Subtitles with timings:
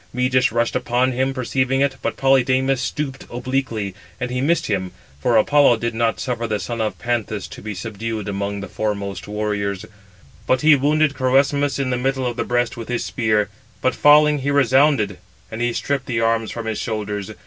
[0.15, 5.37] Meges rushed upon him, perceiving it, but Polydamas stooped obliquely, and he missed him; for
[5.37, 9.85] Apollo did not suffer the son of Panthous to be subdued among the foremost warriors.
[10.47, 14.39] But he wounded Crœsmus in the middle of the breast with his spear, but falling,
[14.39, 15.19] he resounded;
[15.51, 17.29] and he stripped the arms from his shoulders.